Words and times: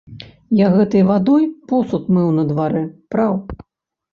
Я 0.59 0.69
гэтай 0.77 1.03
вадой 1.09 1.45
посуд 1.73 2.03
мыў 2.15 2.33
на 2.39 2.49
дварэ, 2.53 2.83
праў. 3.17 3.33